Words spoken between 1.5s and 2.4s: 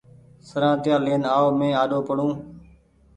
مينٚ آڏو پڙون